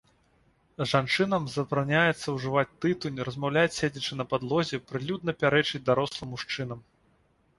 [0.91, 6.79] Жанчынам забараняецца ўжываць тытунь, размаўляць, седзячы на падлозе, прылюдна пярэчыць дарослым мужчынам.